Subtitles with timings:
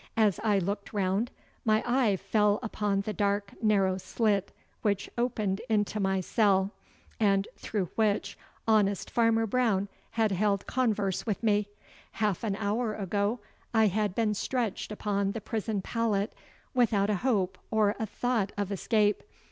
[0.17, 1.29] As I looked round,
[1.63, 6.71] my eye fell upon the dark narrow slit which opened into my cell,
[7.19, 8.35] and through which
[8.67, 9.87] honest Farmer Brown
[10.17, 11.67] had held converse with me.
[12.13, 13.41] Half an hour ago
[13.75, 16.33] I had been stretched upon the prison pallet
[16.73, 19.21] without a hope or a thought of escape.